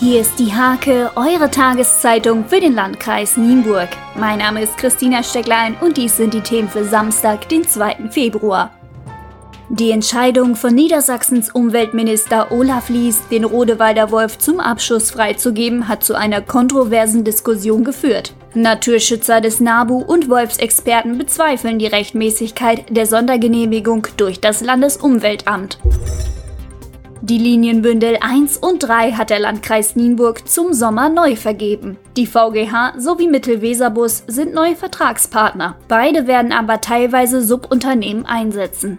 [0.00, 3.90] Hier ist die Hake, eure Tageszeitung für den Landkreis Nienburg.
[4.18, 8.08] Mein Name ist Christina Stecklein und dies sind die Themen für Samstag, den 2.
[8.10, 8.70] Februar.
[9.68, 16.14] Die Entscheidung von Niedersachsens Umweltminister Olaf Lies, den Rodewalder Wolf zum Abschuss freizugeben, hat zu
[16.14, 18.32] einer kontroversen Diskussion geführt.
[18.54, 25.78] Naturschützer des NABU und Wolfsexperten bezweifeln die Rechtmäßigkeit der Sondergenehmigung durch das Landesumweltamt.
[27.22, 31.98] Die Linienbündel 1 und 3 hat der Landkreis Nienburg zum Sommer neu vergeben.
[32.16, 35.76] Die VGH sowie Mittelweserbus sind neue Vertragspartner.
[35.86, 38.98] Beide werden aber teilweise Subunternehmen einsetzen.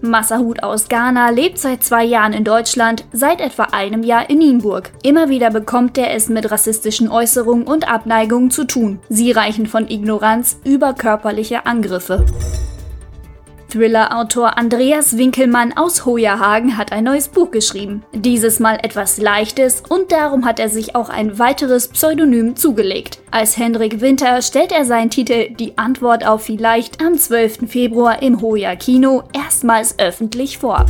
[0.00, 4.92] Massahut aus Ghana lebt seit zwei Jahren in Deutschland, seit etwa einem Jahr in Nienburg.
[5.02, 9.00] Immer wieder bekommt er es mit rassistischen Äußerungen und Abneigungen zu tun.
[9.08, 12.24] Sie reichen von Ignoranz über körperliche Angriffe.
[13.68, 18.02] Thriller-Autor Andreas Winkelmann aus Hojerhagen hat ein neues Buch geschrieben.
[18.14, 23.18] Dieses Mal etwas Leichtes und darum hat er sich auch ein weiteres Pseudonym zugelegt.
[23.30, 27.68] Als Hendrik Winter stellt er seinen Titel Die Antwort auf Vielleicht am 12.
[27.70, 30.86] Februar im Hoja Kino erstmals öffentlich vor.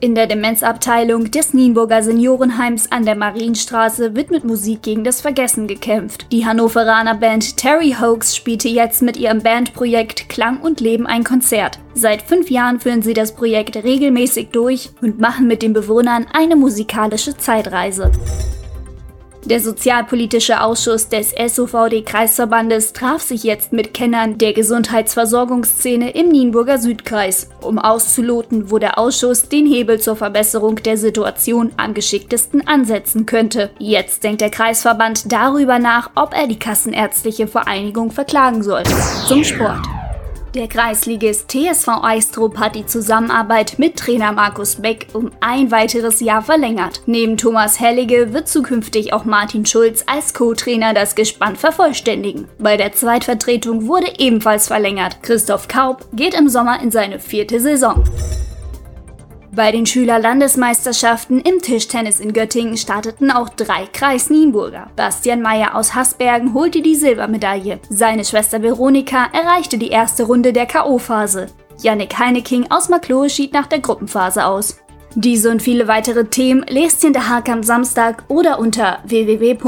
[0.00, 5.66] In der Demenzabteilung des Nienburger Seniorenheims an der Marienstraße wird mit Musik gegen das Vergessen
[5.66, 6.26] gekämpft.
[6.30, 11.80] Die Hannoveraner Band Terry Hoax spielte jetzt mit ihrem Bandprojekt Klang und Leben ein Konzert.
[11.94, 16.54] Seit fünf Jahren führen sie das Projekt regelmäßig durch und machen mit den Bewohnern eine
[16.54, 18.12] musikalische Zeitreise.
[19.48, 27.48] Der Sozialpolitische Ausschuss des SOVD-Kreisverbandes traf sich jetzt mit Kennern der Gesundheitsversorgungsszene im Nienburger Südkreis,
[27.62, 33.70] um auszuloten, wo der Ausschuss den Hebel zur Verbesserung der Situation am geschicktesten ansetzen könnte.
[33.78, 38.82] Jetzt denkt der Kreisverband darüber nach, ob er die Kassenärztliche Vereinigung verklagen soll.
[39.26, 39.80] Zum Sport.
[40.54, 46.40] Der Kreisligist TSV Eistrup hat die Zusammenarbeit mit Trainer Markus Beck um ein weiteres Jahr
[46.40, 47.02] verlängert.
[47.04, 52.48] Neben Thomas Hellige wird zukünftig auch Martin Schulz als Co-Trainer das Gespann vervollständigen.
[52.58, 55.22] Bei der Zweitvertretung wurde ebenfalls verlängert.
[55.22, 58.02] Christoph Kaub geht im Sommer in seine vierte Saison.
[59.50, 64.90] Bei den Schülerlandesmeisterschaften im Tischtennis in Göttingen starteten auch drei Kreis-Nienburger.
[64.94, 67.80] Bastian Meyer aus Hasbergen holte die Silbermedaille.
[67.88, 71.46] Seine Schwester Veronika erreichte die erste Runde der K.O.-Phase.
[71.80, 74.78] Yannick Heineking aus Maklohe schied nach der Gruppenphase aus.
[75.14, 79.58] Diese und viele weitere Themen lest ihr in der Hake am Samstag oder unter www.diehake.de.